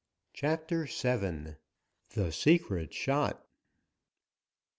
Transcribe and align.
CHAPTER 0.33 0.85
VII. 0.85 1.57
THE 2.15 2.31
SECRET 2.31 2.91
SHOT. 2.91 3.45